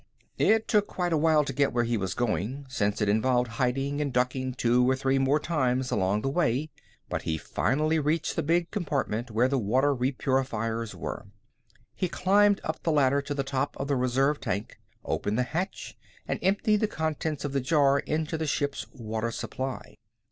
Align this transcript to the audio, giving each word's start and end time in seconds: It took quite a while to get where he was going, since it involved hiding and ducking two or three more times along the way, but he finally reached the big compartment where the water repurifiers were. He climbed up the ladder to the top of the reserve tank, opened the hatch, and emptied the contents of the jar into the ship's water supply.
It 0.39 0.67
took 0.67 0.87
quite 0.87 1.13
a 1.13 1.17
while 1.19 1.43
to 1.45 1.53
get 1.53 1.73
where 1.73 1.83
he 1.83 1.95
was 1.95 2.15
going, 2.15 2.65
since 2.67 3.01
it 3.03 3.07
involved 3.07 3.47
hiding 3.61 4.01
and 4.01 4.11
ducking 4.11 4.55
two 4.55 4.89
or 4.89 4.95
three 4.95 5.19
more 5.19 5.39
times 5.39 5.91
along 5.91 6.23
the 6.23 6.27
way, 6.27 6.71
but 7.07 7.21
he 7.21 7.37
finally 7.37 7.99
reached 7.99 8.35
the 8.35 8.41
big 8.41 8.71
compartment 8.71 9.29
where 9.29 9.47
the 9.47 9.59
water 9.59 9.93
repurifiers 9.93 10.95
were. 10.95 11.27
He 11.93 12.09
climbed 12.09 12.61
up 12.63 12.81
the 12.81 12.91
ladder 12.91 13.21
to 13.21 13.35
the 13.35 13.43
top 13.43 13.77
of 13.79 13.87
the 13.87 13.95
reserve 13.95 14.39
tank, 14.39 14.79
opened 15.05 15.37
the 15.37 15.43
hatch, 15.43 15.95
and 16.27 16.39
emptied 16.41 16.77
the 16.77 16.87
contents 16.87 17.45
of 17.45 17.51
the 17.53 17.61
jar 17.61 17.99
into 17.99 18.39
the 18.39 18.47
ship's 18.47 18.87
water 18.93 19.29
supply. 19.29 19.93